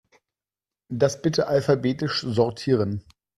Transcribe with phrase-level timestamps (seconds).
[0.89, 3.03] Das bitte alphabetisch sortieren.